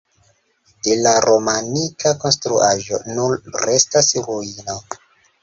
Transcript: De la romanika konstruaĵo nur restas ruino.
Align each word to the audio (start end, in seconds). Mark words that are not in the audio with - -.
De 0.85 0.95
la 1.01 1.11
romanika 1.25 2.13
konstruaĵo 2.23 3.01
nur 3.19 3.37
restas 3.67 4.11
ruino. 4.27 4.81